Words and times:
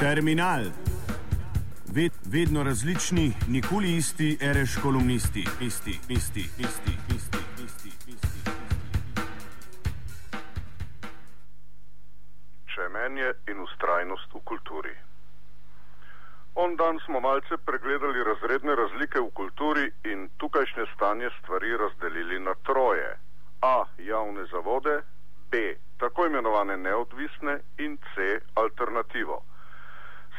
Terminal. 0.00 0.64
Ved, 1.94 2.12
vedno 2.32 2.62
različni, 2.62 3.32
nikoli 3.48 3.96
isti, 3.96 4.38
reš 4.40 4.76
kolumnisti, 4.82 5.44
isti, 5.60 5.90
isti, 6.08 6.40
isti, 6.58 6.92
isti, 7.16 7.38
isti, 7.64 7.88
isti. 8.12 8.40
Čemenje 12.74 13.32
in 13.48 13.60
ustrajnost 13.60 14.34
v 14.34 14.40
kulturi. 14.44 14.94
On 16.54 16.76
dan 16.76 16.98
smo 17.04 17.20
malce 17.20 17.56
pregledali 17.56 18.24
razredne 18.24 18.74
razlike 18.74 19.20
v 19.20 19.30
kulturi 19.30 19.90
in 20.04 20.28
tukajšnje 20.36 20.84
stanje 20.94 21.28
stvari 21.40 21.76
razdelili 21.76 22.40
na 22.40 22.54
troje. 22.54 23.18
A. 23.62 23.84
Javne 23.98 24.46
zavode, 24.52 25.02
B. 25.50 25.76
Tako 25.98 26.26
imenovane 26.26 26.76
neodvisne 26.76 27.60
in 27.78 27.98
C. 28.14 28.40
Alternativo. 28.54 29.42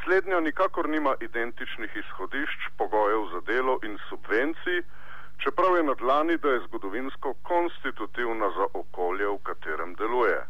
Slednja 0.03 0.39
nikakor 0.39 0.89
nima 0.89 1.16
identičnih 1.21 1.95
izhodišč, 1.95 2.67
pogojev 2.77 3.25
za 3.31 3.41
delo 3.41 3.80
in 3.83 3.97
subvencij, 4.09 4.83
čeprav 5.43 5.77
je 5.77 5.83
na 5.83 5.93
dlani, 5.93 6.38
da 6.38 6.49
je 6.49 6.59
zgodovinsko 6.67 7.33
konstitutivna 7.43 8.49
za 8.57 8.67
okolje, 8.73 9.27
v 9.27 9.38
katerem 9.43 9.95
deluje. 9.95 10.45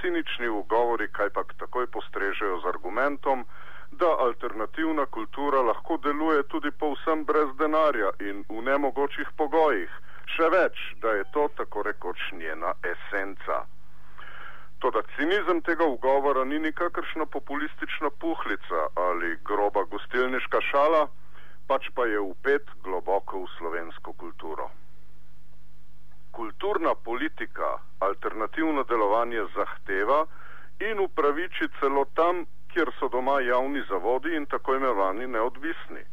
Cinični 0.00 0.48
ugovori 0.48 1.08
kajpak 1.12 1.54
takoj 1.58 1.86
postrežejo 1.86 2.60
z 2.60 2.66
argumentom, 2.74 3.44
da 3.90 4.06
alternativna 4.26 5.06
kultura 5.06 5.60
lahko 5.60 5.96
deluje 5.96 6.42
tudi 6.42 6.70
povsem 6.70 7.24
brez 7.24 7.50
denarja 7.58 8.10
in 8.20 8.44
v 8.48 8.62
nemogočih 8.62 9.28
pogojih, 9.36 9.90
še 10.36 10.48
več, 10.54 10.78
da 11.02 11.18
je 11.18 11.24
to 11.34 11.48
tako 11.56 11.82
rekoč 11.82 12.32
njena 12.32 12.72
esenca. 12.94 13.66
Toda 14.80 15.02
cinizem 15.16 15.60
tega 15.60 15.84
ugovora 15.84 16.44
ni 16.44 16.58
nikakršna 16.58 17.26
populistična 17.26 18.10
puhlica 18.20 18.78
ali 18.94 19.38
groba 19.44 19.82
gostilniška 19.84 20.60
šala, 20.60 21.02
pač 21.68 21.90
pa 21.94 22.06
je 22.08 22.20
upet 22.20 22.70
globoko 22.84 23.42
v 23.42 23.50
slovensko 23.58 24.12
kulturo. 24.12 24.70
Kulturna 26.32 26.94
politika 26.94 27.68
alternativno 28.00 28.82
delovanje 28.88 29.44
zahteva 29.54 30.24
in 30.80 31.04
upraviči 31.04 31.68
celo 31.80 32.06
tam, 32.14 32.46
kjer 32.72 32.88
so 32.98 33.08
doma 33.12 33.40
javni 33.40 33.84
zavodi 33.88 34.36
in 34.36 34.46
tako 34.46 34.74
imenovani 34.80 35.26
neodvisni. 35.26 36.04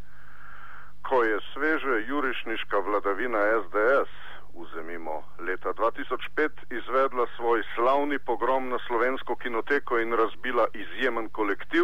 Ko 1.08 1.23
je 1.23 1.40
sveže 1.54 2.04
jurišniška 2.08 2.78
vladavina 2.78 3.40
SDS 3.64 4.27
vzemimo, 4.62 5.24
leta 5.40 5.74
2005 5.74 6.50
izvedla 6.70 7.26
svoj 7.36 7.64
slavni 7.76 8.20
pogrom 8.20 8.70
na 8.70 8.80
slovensko 8.88 9.36
kinoteko 9.36 10.00
in 10.00 10.14
razbila 10.14 10.68
izjemen 10.74 11.30
kolektiv, 11.30 11.84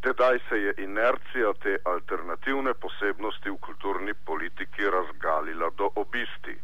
tedaj 0.00 0.38
se 0.48 0.56
je 0.62 0.74
inercija 0.78 1.52
te 1.62 1.76
alternativne 1.84 2.74
posebnosti 2.74 3.50
v 3.50 3.56
kulturni 3.56 4.14
politiki 4.14 4.90
razgalila 4.90 5.70
do 5.78 5.90
obisti. 5.94 6.56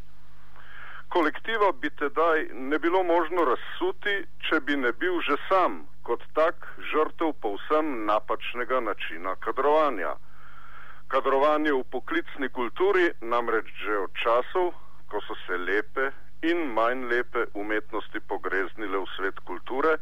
Kolektiva 1.08 1.72
bi 1.72 1.90
tedaj 1.90 2.48
ne 2.52 2.78
bilo 2.78 3.02
možno 3.02 3.44
razsuti, 3.44 4.14
če 4.48 4.60
bi 4.60 4.76
ne 4.76 4.92
bil 4.92 5.20
že 5.20 5.36
sam 5.48 5.84
kot 6.02 6.22
tak 6.34 6.66
žrtev 6.90 7.32
povsem 7.42 8.06
napačnega 8.06 8.80
načina 8.80 9.36
kadrovanja. 9.46 10.14
Kadrovanje 11.08 11.72
v 11.72 11.84
poklicni 11.90 12.48
kulturi 12.48 13.10
namreč 13.20 13.70
že 13.84 13.98
od 13.98 14.12
časov, 14.22 14.74
ko 15.10 15.20
so 15.26 15.34
se 15.46 15.56
lepe 15.58 16.10
in 16.42 16.66
manj 16.76 17.06
lepe 17.10 17.46
umetnosti 17.54 18.20
pogreznile 18.28 18.98
v 18.98 19.06
svet 19.16 19.38
kulture, 19.48 19.96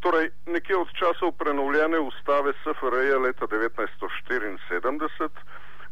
torej 0.00 0.30
nekje 0.46 0.76
od 0.76 0.90
časov 0.98 1.32
prenovljene 1.40 1.98
ustave 1.98 2.52
SFRJ 2.62 3.16
leta 3.24 3.46
1974, 3.46 5.30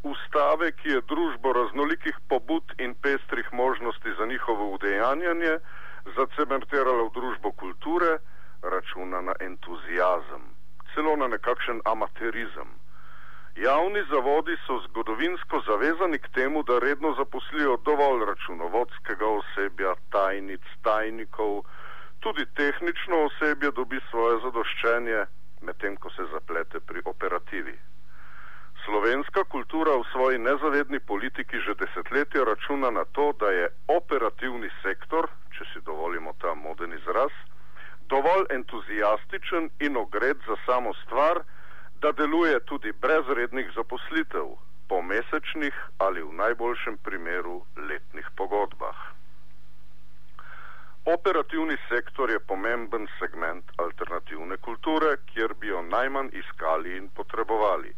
ustave, 0.03 0.72
ki 0.72 0.88
je 0.88 1.00
družbo 1.08 1.53
raznolikih 1.53 2.16
pobud 2.28 2.74
in 2.78 2.94
pestrih 2.94 3.53
možnosti 3.53 4.10
za 4.19 4.26
njihovo 4.26 4.70
udejanjanje 4.76 5.58
zacementirala 6.16 7.08
v 7.08 7.12
družbo 7.14 7.53
kulture, 7.53 8.19
računa 8.62 9.20
na 9.20 9.34
entuzijazem, 9.41 10.44
celo 10.94 11.16
na 11.16 11.28
nekakšen 11.28 11.80
amaterizem. 11.84 12.69
Javni 13.56 14.03
zavodi 14.10 14.56
so 14.66 14.81
zgodovinsko 14.84 15.62
zavezani 15.66 16.19
k 16.19 16.28
temu, 16.34 16.62
da 16.62 16.78
redno 16.78 17.15
zaposlijo 17.19 17.76
dovolj 17.76 18.25
računovodskega 18.26 19.26
osebja, 19.26 19.94
tajnic, 20.10 20.65
tajnikov, 20.82 21.62
tudi 22.20 22.47
tehnično 22.56 23.22
osebje 23.26 23.70
dobi 23.70 24.00
svoje 24.10 24.41
zadoščenje, 24.47 25.26
medtem 25.62 25.97
ko 25.97 26.10
se 26.10 26.26
zaplete 26.32 26.81
pri 26.81 27.03
operativi. 27.04 27.78
Slovenska 28.84 29.44
kultura 29.44 29.97
v 29.97 30.10
svoji 30.12 30.38
nezavedni 30.38 31.00
politiki 31.00 31.60
že 31.60 31.78
desetletja 31.78 32.44
računa 32.44 32.91
na 32.91 33.04
to, 33.04 33.32
da 33.38 33.54
je 33.54 33.71
operativni 33.86 34.71
sektor, 34.82 35.31
če 35.54 35.65
si 35.72 35.86
dovolimo 35.86 36.34
ta 36.42 36.54
moden 36.54 36.92
izraz, 36.92 37.31
dovolj 38.10 38.50
entuzijastičen 38.50 39.71
in 39.78 39.97
ogred 39.97 40.42
za 40.48 40.56
samo 40.66 40.94
stvar, 41.04 41.47
da 42.00 42.12
deluje 42.12 42.60
tudi 42.60 42.93
brez 42.93 43.28
rednih 43.28 43.71
zaposlitev, 43.75 44.55
po 44.88 45.03
mesečnih 45.03 45.75
ali 45.99 46.22
v 46.22 46.32
najboljšem 46.32 46.97
primeru 47.03 47.65
letnih 47.77 48.28
pogodbah. 48.37 48.97
Operativni 51.04 51.77
sektor 51.88 52.31
je 52.31 52.41
pomemben 52.41 53.06
segment 53.19 53.65
alternativne 53.77 54.56
kulture, 54.56 55.16
kjer 55.33 55.54
bi 55.60 55.69
jo 55.69 55.83
najmanj 55.83 56.31
iskali 56.33 56.97
in 56.97 57.09
potrebovali. 57.16 57.93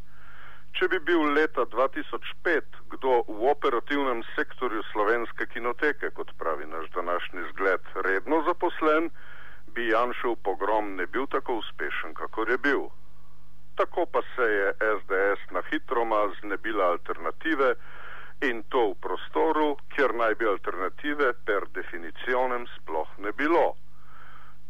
Če 0.76 0.88
bi 0.92 0.98
bil 1.08 1.22
leta 1.36 1.64
2005 1.74 2.82
kdo 2.94 3.22
v 3.28 3.50
operativnem 3.50 4.22
sektorju 4.34 4.82
slovenske 4.92 5.46
kinoteke, 5.46 6.10
kot 6.10 6.34
pravi 6.38 6.66
naš 6.66 6.90
današnji 6.98 7.46
zgled, 7.52 7.82
redno 8.08 8.42
zaposlen, 8.48 9.10
bi 9.74 9.88
Janšov 9.88 10.36
pogrom 10.42 10.96
ne 10.96 11.06
bil 11.06 11.26
tako 11.26 11.60
uspešen, 11.62 12.14
kakor 12.14 12.50
je 12.50 12.58
bil 12.58 12.88
tako 13.76 14.06
pa 14.06 14.20
se 14.36 14.42
je 14.42 14.72
SDS 14.98 15.50
na 15.50 15.62
hitroma 15.70 16.20
znebila 16.40 16.84
alternative 16.84 17.74
in 18.40 18.62
to 18.68 18.82
v 18.90 18.94
prostoru, 19.00 19.76
kjer 19.92 20.14
naj 20.14 20.34
bi 20.34 20.48
alternative 20.48 21.32
per 21.46 21.68
definicionem 21.78 22.66
sploh 22.76 23.08
ne 23.18 23.32
bilo. 23.32 23.66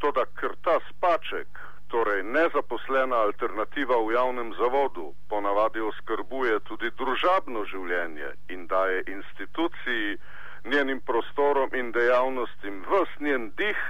Toda 0.07 0.23
ker 0.39 0.53
ta 0.63 0.79
spaček, 0.87 1.49
torej 1.91 2.23
nezaposlena 2.23 3.17
alternativa 3.27 3.97
v 3.99 4.15
javnem 4.15 4.53
zavodu, 4.55 5.07
ponavadi 5.27 5.83
oskrbuje 5.83 6.61
tudi 6.69 6.93
družabno 6.95 7.65
življenje 7.67 8.29
in 8.55 8.69
daje 8.71 9.01
instituciji, 9.11 10.13
njenim 10.71 11.01
prostorom 11.03 11.75
in 11.75 11.91
dejavnostim 11.91 12.85
vsnjen 12.87 13.49
dih, 13.59 13.81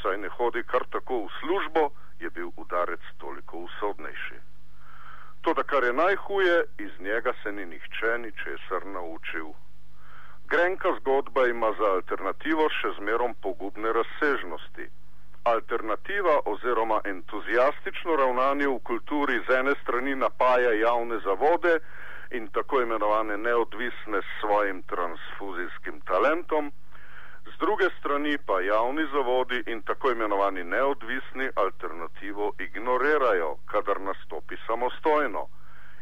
saj 0.00 0.16
ne 0.22 0.30
hodi 0.38 0.62
kar 0.64 0.86
tako 0.96 1.18
v 1.26 1.34
službo, 1.40 1.82
je 2.24 2.30
bil 2.30 2.48
udarec 2.56 3.04
toliko 3.20 3.60
usodnejši. 3.68 4.38
To, 5.44 5.52
da 5.52 5.62
kar 5.62 5.84
je 5.84 5.92
najhuje, 5.92 6.56
iz 6.86 6.96
njega 7.04 7.36
se 7.42 7.52
ni 7.52 7.66
nihče 7.66 8.16
ničesar 8.24 8.88
naučil. 8.96 9.52
Grenka 10.48 10.96
zgodba 11.00 11.44
ima 11.52 11.74
za 11.76 11.92
alternativo 12.00 12.70
še 12.80 12.94
zmerom 12.96 13.36
pogubne 13.44 13.92
razsežnosti. 13.92 14.88
Alternativa 15.44 16.40
oziroma 16.44 17.00
entuzijastično 17.04 18.16
ravnanje 18.16 18.66
v 18.68 18.78
kulturi 18.84 19.40
z 19.48 19.54
ene 19.58 19.74
strani 19.82 20.14
napaja 20.14 20.72
javne 20.72 21.18
zavode 21.24 21.78
in 22.30 22.48
tako 22.48 22.80
imenovane 22.82 23.36
neodvisne 23.36 24.20
s 24.22 24.40
svojim 24.40 24.82
transfuzijskim 24.82 26.00
talentom, 26.00 26.72
z 27.46 27.58
druge 27.58 27.88
strani 27.98 28.38
pa 28.46 28.60
javni 28.60 29.06
zavodi 29.12 29.62
in 29.66 29.82
tako 29.82 30.10
imenovani 30.10 30.64
neodvisni 30.64 31.48
alternativo 31.54 32.52
ignorirajo, 32.58 33.56
kadar 33.66 34.00
nastopi 34.00 34.56
samostojno. 34.66 35.46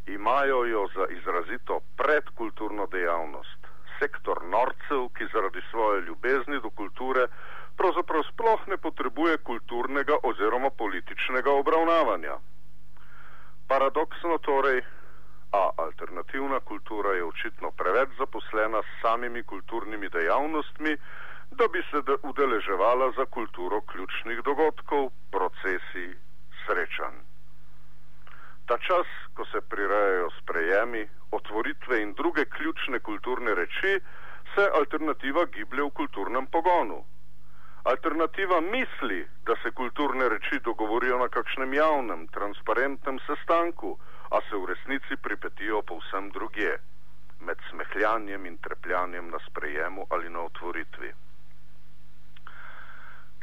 Imajo 0.06 0.64
jo 0.64 0.88
za 0.94 1.06
izrazito 1.10 1.80
predkulturno 1.96 2.86
dejavnost. 2.86 3.60
Sektor 3.98 4.44
norcev, 4.44 5.08
ki 5.14 5.24
zaradi 5.32 5.62
svoje 5.70 6.00
ljubezni 6.00 6.60
do 6.60 6.70
kulture 6.70 7.26
pravzaprav 7.78 8.22
sploh 8.32 8.60
ne 8.66 8.76
potrebuje 8.76 9.38
kulturnega 9.50 10.18
oziroma 10.22 10.70
političnega 10.70 11.50
obravnavanja. 11.62 12.36
Paradoksno 13.68 14.38
torej, 14.38 14.82
a 15.52 15.62
alternativna 15.76 16.60
kultura 16.60 17.14
je 17.16 17.24
očitno 17.24 17.70
preveč 17.70 18.08
zaposlena 18.18 18.82
s 18.82 19.00
samimi 19.02 19.42
kulturnimi 19.42 20.08
dejavnostmi, 20.08 20.96
da 21.50 21.68
bi 21.72 21.82
se 21.90 21.98
udeleževala 22.22 23.12
za 23.16 23.24
kulturo 23.24 23.80
ključnih 23.80 24.42
dogodkov, 24.44 25.10
procesi, 25.30 26.08
srečanj. 26.64 27.18
Ta 28.66 28.76
čas, 28.78 29.06
ko 29.34 29.44
se 29.44 29.60
prirejajo 29.60 30.30
sprejemi, 30.40 31.08
otvoritve 31.30 32.02
in 32.02 32.12
druge 32.12 32.44
ključne 32.44 33.00
kulturne 33.00 33.54
reči, 33.54 34.00
se 34.54 34.68
alternativa 34.80 35.44
giblje 35.44 35.82
v 35.82 35.90
kulturnem 35.90 36.46
pogonu. 36.46 37.04
Alternativa 37.88 38.60
misli, 38.60 39.26
da 39.46 39.54
se 39.62 39.70
kulturne 39.70 40.28
reči 40.28 40.58
dogovorijo 40.64 41.18
na 41.18 41.28
kakšnem 41.28 41.72
javnem, 41.74 42.26
transparentnem 42.28 43.18
sestanku, 43.26 43.94
a 44.30 44.40
se 44.48 44.56
v 44.56 44.66
resnici 44.70 45.16
pripetijo 45.16 45.80
povsem 45.82 46.28
drugje, 46.34 46.74
med 47.40 47.56
smehljanjem 47.70 48.46
in 48.46 48.58
trepljanjem 48.58 49.30
na 49.30 49.40
sprejemu 49.46 50.06
ali 50.10 50.28
na 50.28 50.44
otvoritvi. 50.50 51.14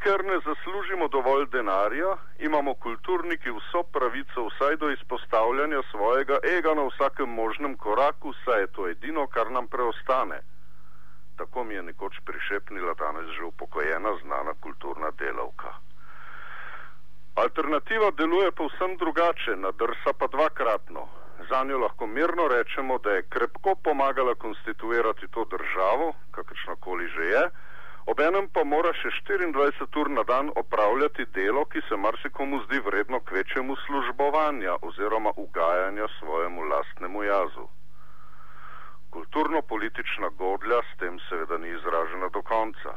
Ker 0.02 0.24
ne 0.24 0.38
zaslužimo 0.46 1.08
dovolj 1.08 1.46
denarja, 1.50 2.16
imamo 2.38 2.74
kulturniki 2.74 3.50
vso 3.50 3.82
pravico 3.82 4.46
vsaj 4.46 4.76
do 4.76 4.90
izpostavljanja 4.90 5.82
svojega 5.90 6.38
ega 6.56 6.74
na 6.74 6.86
vsakem 6.86 7.28
možnem 7.28 7.74
koraku, 7.76 8.34
saj 8.44 8.60
je 8.60 8.66
to 8.66 8.88
edino, 8.88 9.26
kar 9.26 9.50
nam 9.50 9.66
preostane. 9.66 10.38
Tako 11.36 11.64
mi 11.64 11.74
je 11.74 11.82
nekoč 11.82 12.20
prišepnila 12.24 12.94
danes 12.94 13.26
že 13.36 13.44
upokojena 13.44 14.16
znana 14.22 14.54
kulturna 14.60 15.10
delavka. 15.18 15.74
Alternativa 17.36 18.10
deluje 18.10 18.50
povsem 18.52 18.96
drugače, 18.96 19.56
nadrsa 19.56 20.12
pa 20.18 20.26
dvakratno. 20.26 21.08
Za 21.48 21.64
njo 21.64 21.78
lahko 21.78 22.06
mirno 22.06 22.48
rečemo, 22.48 22.98
da 22.98 23.10
je 23.10 23.26
krepko 23.28 23.74
pomagala 23.74 24.34
konstituirati 24.34 25.28
to 25.28 25.44
državo, 25.44 26.12
kakršnakoli 26.30 27.08
že 27.08 27.24
je, 27.24 27.42
obenem 28.06 28.48
pa 28.48 28.64
mora 28.64 28.92
še 29.02 29.12
24 29.28 30.00
ur 30.00 30.10
na 30.10 30.22
dan 30.22 30.50
opravljati 30.56 31.28
delo, 31.36 31.64
ki 31.64 31.84
se 31.88 31.96
marsikomu 31.96 32.62
zdi 32.64 32.80
vredno 32.88 33.20
kvečemu 33.20 33.76
službovanja 33.86 34.76
oziroma 34.82 35.32
ugajanja 35.36 36.08
svojemu 36.18 36.62
lastnemu 36.72 37.22
jazu. 37.22 37.68
Kulturno-politična 39.16 40.28
godlja 40.28 40.78
s 40.88 40.98
tem 41.00 41.14
seveda 41.28 41.56
ni 41.58 41.68
izražena 41.68 42.28
do 42.28 42.42
konca. 42.42 42.92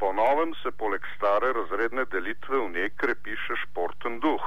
Po 0.00 0.12
novem 0.12 0.54
se 0.62 0.70
poleg 0.82 1.02
stare 1.16 1.50
razredne 1.52 2.04
delitve 2.14 2.60
v 2.62 2.70
njej 2.76 2.88
krepi 3.02 3.36
še 3.42 3.58
športen 3.64 4.16
duh. 4.24 4.46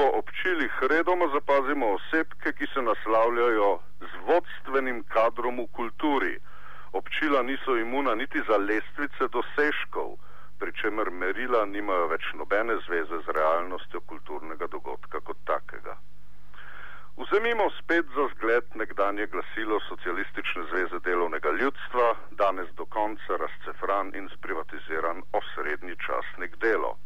Po 0.00 0.08
občilih 0.20 0.80
redoma 0.94 1.30
zapazimo 1.36 1.92
osebke, 1.98 2.52
ki 2.58 2.70
se 2.72 2.82
naslavljajo 2.88 3.70
z 4.00 4.24
vodstvenim 4.26 5.00
kadrom 5.14 5.62
v 5.62 5.68
kulturi. 5.80 6.34
Občila 7.02 7.46
niso 7.46 7.78
imuna 7.78 8.18
niti 8.18 8.42
za 8.50 8.58
lestvice 8.58 9.30
dosežkov, 9.38 10.14
pri 10.58 10.74
čemer 10.82 11.14
merila 11.22 11.64
nimajo 11.78 12.10
več 12.16 12.32
nobene 12.42 12.82
zveze 12.90 13.22
z 13.26 13.40
realnostjo 13.40 14.02
kulturnega 14.10 14.66
dogodka 14.74 15.22
kot 15.22 15.46
takega. 15.54 16.00
Vzemimo 17.30 17.70
spet 17.70 18.06
za 18.16 18.24
zgled 18.34 18.64
nekdanje 18.74 19.26
glasilo 19.26 19.80
Socialistične 19.88 20.62
zveze 20.70 20.98
delovnega 21.04 21.50
ljudstva, 21.60 22.14
danes 22.30 22.68
do 22.76 22.86
konca 22.86 23.36
razcefran 23.42 24.12
in 24.14 24.28
sprivatiziran 24.36 25.22
osrednji 25.32 25.96
časnik 26.06 26.56
delo. 26.56 26.96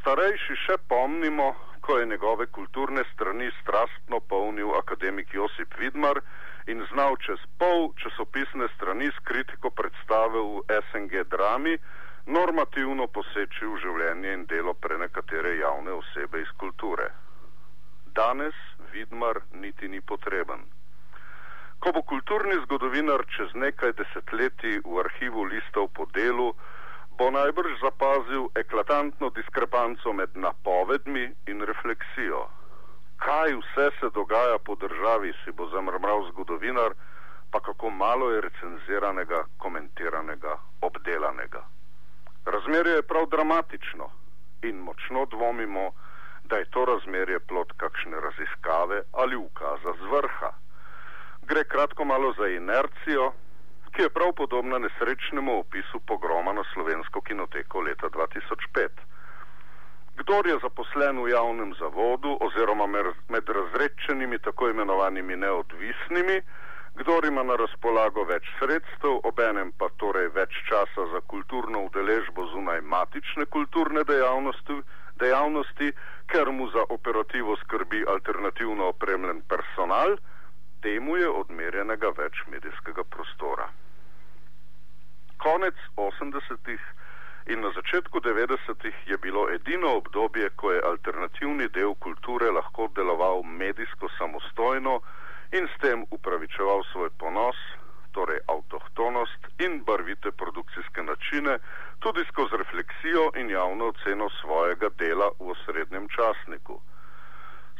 Starejši 0.00 0.56
še 0.64 0.76
pomnimo, 0.88 1.46
ko 1.80 1.96
je 1.98 2.10
njegove 2.12 2.46
kulturne 2.46 3.04
strani 3.14 3.48
strastno 3.62 4.20
polnil 4.20 4.74
akademik 4.76 5.34
Josip 5.34 5.78
Vidmar 5.80 6.20
in 6.66 6.84
znal 6.92 7.16
čez 7.16 7.40
pol 7.58 7.88
časopisne 8.04 8.68
strani 8.76 9.08
s 9.16 9.24
kritiko 9.24 9.70
predstave 9.70 10.44
v 10.52 10.80
SNG 10.90 11.24
drami 11.32 11.78
normativno 12.26 13.08
poseči 13.08 13.64
v 13.64 13.80
življenje 13.80 14.36
in 14.36 14.46
delo 14.46 14.74
pre 14.74 15.00
nekatere 15.00 15.56
javne 15.56 15.96
osebe 16.02 16.44
iz 16.44 16.52
kulture. 16.60 17.08
Danes 18.12 18.56
Vidmar 18.92 19.40
niti 19.52 19.88
ni 19.88 20.00
potreben. 20.00 20.64
Ko 21.80 21.92
bo 21.92 22.02
kulturni 22.02 22.56
zgodovinar 22.64 23.24
čez 23.36 23.54
nekaj 23.54 23.92
desetletij 23.98 24.80
v 24.84 24.98
arhivu 25.02 25.44
listov 25.44 25.88
po 25.96 26.06
delu, 26.14 26.52
bo 27.18 27.30
najbrž 27.30 27.80
zapazil 27.80 28.48
eklatantno 28.54 29.30
diskrepanco 29.30 30.12
med 30.12 30.36
napovedmi 30.36 31.24
in 31.46 31.64
refleksijo. 31.70 32.46
Kaj 33.24 33.54
vse 33.54 33.90
se 33.98 34.10
dogaja 34.14 34.58
po 34.58 34.74
državi, 34.74 35.32
si 35.44 35.52
bo 35.52 35.68
zamrmral 35.74 36.28
zgodovinar, 36.30 36.94
pa 37.50 37.60
kako 37.60 37.90
malo 37.90 38.30
je 38.30 38.40
recenziranega, 38.40 39.44
komentiranega, 39.58 40.56
obdelanega. 40.80 41.62
Razmerje 42.44 42.94
je 42.94 43.08
prav 43.10 43.26
dramatično 43.26 44.10
in 44.62 44.76
močno 44.76 45.26
dvomimo, 45.30 45.92
da 46.52 46.58
je 46.58 46.70
to 46.74 46.84
razmerje 46.84 47.38
plot 47.48 47.70
kakšne 47.76 48.20
raziskave 48.20 48.98
ali 49.12 49.36
ukaza 49.36 49.92
z 50.00 50.02
vrha. 50.14 50.50
Gre 51.48 51.64
kratko 51.64 52.04
malo 52.04 52.32
za 52.38 52.46
inercijo, 52.48 53.32
ki 53.92 54.02
je 54.02 54.10
prav 54.16 54.32
podobna 54.32 54.78
nesrečnemu 54.78 55.58
opisu 55.60 56.00
pogroma 56.06 56.52
na 56.52 56.64
slovensko 56.72 57.20
kinoteko 57.20 57.80
leta 57.80 58.06
2005. 58.06 58.88
Kdor 60.20 60.46
je 60.46 60.58
zaposlen 60.62 61.24
v 61.24 61.30
javnem 61.30 61.72
zavodu 61.80 62.36
oziroma 62.40 62.86
med 63.28 63.48
razrečenimi 63.58 64.38
tako 64.38 64.68
imenovanimi 64.68 65.36
neodvisnimi, 65.36 66.36
kdor 67.00 67.24
ima 67.24 67.42
na 67.42 67.56
razpolago 67.56 68.24
več 68.24 68.44
sredstev, 68.58 69.20
obenem 69.24 69.72
pa 69.78 69.88
torej 69.96 70.28
več 70.36 70.52
časa 70.68 71.06
za 71.12 71.20
kulturno 71.32 71.86
udeležbo 71.88 72.44
zunaj 72.52 72.80
matične 72.80 73.46
kulturne 73.46 74.04
dejavnosti, 74.04 74.82
dejavnosti, 75.22 75.92
ker 76.32 76.48
mu 76.52 76.68
za 76.70 76.82
operativo 76.88 77.56
skrbi 77.56 78.04
alternativno 78.08 78.88
opremljen 78.88 79.42
personal, 79.48 80.16
temu 80.82 81.16
je 81.16 81.28
odmerjenega 81.28 82.08
več 82.16 82.40
medijskega 82.52 83.04
prostora. 83.04 83.68
Konec 85.44 85.76
80-ih 85.96 86.80
in 87.52 87.60
na 87.60 87.72
začetku 87.76 88.20
90-ih 88.24 88.96
je 89.06 89.18
bilo 89.18 89.44
edino 89.50 89.92
obdobje, 90.00 90.48
ko 90.56 90.72
je 90.72 90.80
alternativni 90.92 91.68
del 91.76 91.94
kulture 91.94 92.50
lahko 92.50 92.88
deloval 92.96 93.42
medijsko 93.42 94.08
samostojno 94.18 95.00
in 95.52 95.68
s 95.68 95.80
tem 95.84 96.06
upravičeval 96.10 96.84
svoj 96.92 97.10
ponos, 97.20 97.58
torej 98.12 98.40
avtohtonost 98.54 99.48
in 99.58 99.82
barvite 99.84 100.30
produkcijske 100.30 101.02
načine, 101.02 101.58
tudi 101.98 102.24
skozi 102.30 102.56
refleksijo 102.56 103.30
in 103.36 103.50
javno 103.50 103.92
oceno 103.92 104.28
svojega 104.40 104.90
dela 105.02 105.28
v 105.38 105.50
osrednjem 105.54 106.08
časniku. 106.14 106.78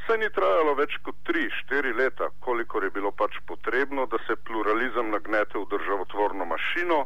Se 0.06 0.18
ni 0.18 0.28
trajalo 0.34 0.74
več 0.74 0.96
kot 1.06 1.18
tri, 1.28 1.44
štiri 1.62 1.92
leta, 1.94 2.30
kolikor 2.42 2.84
je 2.84 2.90
bilo 2.90 3.12
pač 3.14 3.38
potrebno, 3.46 4.06
da 4.10 4.18
se 4.26 4.36
pluralizem 4.48 5.12
nagnete 5.14 5.58
v 5.58 5.68
državotvorno 5.74 6.48
mašino, 6.54 7.04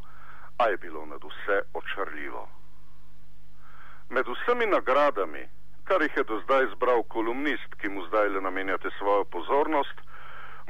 a 0.57 0.69
je 0.73 0.79
bilo 0.81 1.05
nad 1.07 1.21
vse 1.21 1.59
očarljivo. 1.75 2.47
Med 4.09 4.29
vsemi 4.33 4.67
nagradami, 4.71 5.45
kar 5.85 6.03
jih 6.03 6.17
je 6.17 6.25
do 6.25 6.41
zdaj 6.45 6.71
zbral 6.73 7.05
kolumnist, 7.13 7.77
ki 7.83 7.93
mu 7.93 8.07
zdaj 8.09 8.33
le 8.33 8.41
namenjate 8.41 8.91
svojo 8.99 9.25
pozornost, 9.37 10.01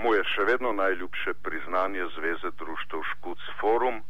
mu 0.02 0.14
je 0.14 0.24
še 0.34 0.44
vedno 0.50 0.72
najljubše 0.72 1.34
priznanje 1.46 2.08
Zveze 2.16 2.50
društev 2.58 3.06
Škuc 3.12 3.46
Forum 3.60 4.02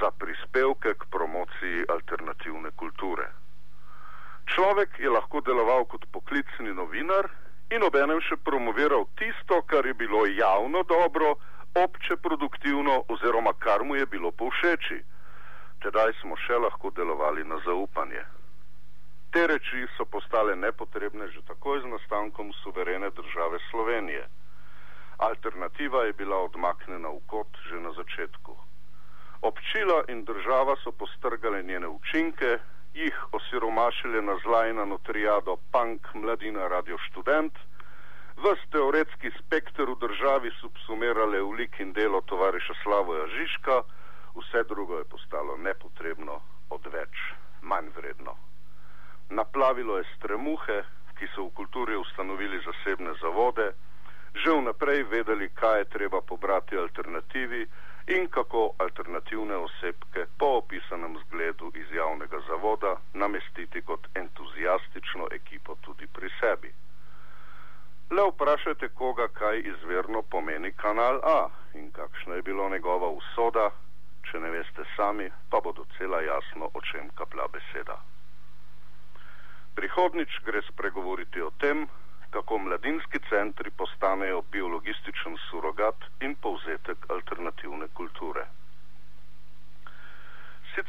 za 0.00 0.10
prispevke 0.10 0.94
k 0.98 1.08
promociji 1.14 1.86
alternativne 1.88 2.70
kulture. 2.76 3.23
Človek 4.54 4.98
je 5.02 5.10
lahko 5.10 5.40
deloval 5.40 5.82
kot 5.90 6.06
poklicni 6.14 6.70
novinar 6.70 7.26
in 7.74 7.82
obenem 7.82 8.20
še 8.22 8.36
promoviral 8.46 9.08
tisto, 9.18 9.58
kar 9.66 9.86
je 9.86 9.94
bilo 9.98 10.26
javno 10.30 10.84
dobro, 10.86 11.34
obče 11.74 12.16
produktivno 12.22 13.02
oziroma 13.10 13.50
kar 13.58 13.82
mu 13.82 13.96
je 13.98 14.06
bilo 14.06 14.30
povšeči. 14.30 15.00
Tedaj 15.82 16.14
smo 16.20 16.38
še 16.38 16.60
lahko 16.62 16.92
delovali 16.94 17.42
na 17.44 17.58
zaupanje. 17.66 18.22
Te 19.34 19.42
reči 19.50 19.88
so 19.96 20.06
postale 20.06 20.54
nepotrebne 20.54 21.26
že 21.34 21.42
takoj 21.50 21.82
z 21.82 21.90
nastankom 21.90 22.52
suverene 22.62 23.10
države 23.10 23.58
Slovenije. 23.70 24.22
Alternativa 25.18 26.04
je 26.06 26.12
bila 26.12 26.38
odmaknjena 26.46 27.10
v 27.10 27.18
kot 27.26 27.50
že 27.66 27.82
na 27.82 27.90
začetku. 27.90 28.54
Občila 29.42 30.06
in 30.14 30.22
država 30.24 30.78
so 30.84 30.94
postrgale 30.94 31.62
njene 31.62 31.90
učinke, 31.90 32.58
jih 32.94 33.16
osiromašile 33.32 34.22
na 34.22 34.38
zlajnano 34.42 34.98
triado 34.98 35.56
punk, 35.72 36.14
mladina, 36.14 36.68
radio 36.68 36.98
študent, 36.98 37.58
ves 38.44 38.60
teoretski 38.70 39.30
spekter 39.38 39.90
v 39.90 39.98
državi 39.98 40.50
subsumirale 40.60 41.42
v 41.42 41.50
lik 41.58 41.80
in 41.80 41.92
delo 41.92 42.20
tovariša 42.20 42.74
Slavoja 42.82 43.26
Žižka, 43.26 43.82
vse 44.38 44.62
drugo 44.68 44.98
je 44.98 45.04
postalo 45.04 45.56
nepotrebno, 45.56 46.40
odveč, 46.70 47.14
manj 47.62 47.90
vredno. 47.96 48.36
Naplavilo 49.30 49.98
je 49.98 50.04
stremuhe, 50.16 50.82
ki 51.18 51.26
so 51.34 51.46
v 51.46 51.54
kulturi 51.54 51.96
ustanovili 51.96 52.62
zasebne 52.62 53.14
zavode, 53.22 53.72
že 54.34 54.50
vnaprej 54.50 55.02
vedeli, 55.10 55.48
kaj 55.54 55.78
je 55.78 55.90
treba 55.94 56.20
pobrati 56.20 56.76
alternativi 56.76 57.66
in 58.06 58.26
kako 58.28 58.74
alternativne 58.78 59.56
osebke 59.56 60.26
po 60.44 60.56
opisanem 60.56 61.16
zgledu 61.18 61.72
iz 61.74 61.92
javnega 61.92 62.38
zavoda 62.48 62.96
namestiti 63.14 63.82
kot 63.82 64.08
entuzijastično 64.14 65.28
ekipo 65.32 65.74
tudi 65.84 66.06
pri 66.06 66.28
sebi. 66.40 66.72
Le 68.10 68.24
vprašajte 68.30 68.88
koga, 68.88 69.28
kaj 69.28 69.58
izverno 69.58 70.22
pomeni 70.22 70.72
kanal 70.72 71.16
A 71.36 71.48
in 71.74 71.86
kakšna 71.92 72.34
je 72.34 72.42
bila 72.42 72.68
njegova 72.68 73.08
usoda, 73.08 73.70
če 74.26 74.40
ne 74.40 74.50
veste 74.50 74.84
sami, 74.96 75.30
pa 75.50 75.60
cel. 75.62 75.72
docela 75.72 76.20
jasno, 76.20 76.68
o 76.74 76.80
čem 76.80 77.08
kaplja 77.18 77.46
beseda. 77.52 77.96
Prihodnič 79.74 80.40
gre 80.44 80.60
spregovoriti 80.68 81.40
o 81.40 81.50
tem, 81.50 81.88
kako 82.30 82.58
mladinski 82.58 83.18
centri 83.30 83.70
postanejo 83.70 84.42
biologističen 84.52 85.36
surogat 85.48 86.04
in 86.20 86.34
povzetek 86.34 86.98
alternativne 87.08 87.88
kulture. 87.94 88.46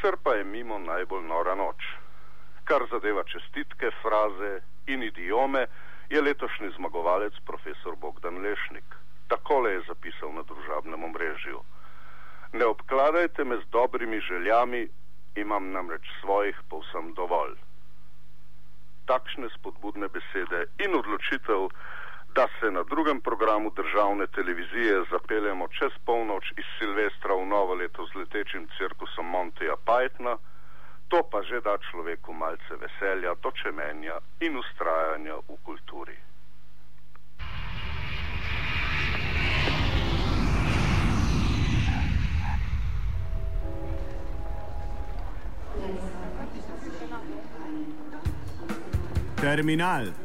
Sicer 0.06 0.22
pa 0.24 0.34
je 0.34 0.44
mimo 0.44 0.78
najbolj 0.80 1.24
nora 1.26 1.56
noč. 1.56 1.86
Kar 2.70 2.84
zadeva 2.92 3.24
čestitke, 3.24 3.90
fraze 4.02 4.60
in 4.86 5.04
idiome, 5.04 5.66
je 6.10 6.22
letošnji 6.22 6.70
zmagovalec 6.76 7.34
profesor 7.46 7.96
Bogdan 7.96 8.38
Lešnik. 8.38 8.86
Takole 9.28 9.72
je 9.72 9.82
zapisal 9.88 10.30
na 10.34 10.44
družabnem 10.46 11.04
omrežju. 11.04 11.64
Ne 12.54 12.66
obkladajte 12.66 13.44
me 13.44 13.58
z 13.58 13.66
dobrimi 13.72 14.20
željami, 14.22 14.88
imam 15.36 15.72
namreč 15.72 16.06
svojih 16.22 16.62
povsem 16.70 17.14
dovolj. 17.18 17.58
Takšne 19.10 19.50
spodbudne 19.58 20.08
besede 20.08 20.68
in 20.86 20.94
odločitev, 21.02 21.70
da 22.36 22.48
se 22.60 22.72
na 22.72 22.84
drugem 22.84 23.22
programu 23.22 23.72
državne 23.76 24.28
televizije 24.28 25.04
zapeljemo 25.12 25.68
čez 25.68 25.92
polnoč 26.06 26.46
iz 26.58 26.66
Silvestra 26.80 27.34
v 27.36 27.46
novo 27.46 27.74
leto 27.74 28.06
z 28.06 28.16
letečim 28.16 28.68
cirkusom 28.78 29.26
Monteja 29.26 29.76
Pythona, 29.88 30.36
to 31.08 31.24
pa 31.32 31.42
že 31.44 31.62
da 31.62 31.78
človeku 31.78 32.34
malce 32.34 32.74
veselja, 32.84 33.36
dočemenja 33.44 34.20
in 34.40 34.58
ustrajanja 34.58 35.36
v 35.48 35.58
kulturi. 35.64 36.18
Terminal. 49.42 50.25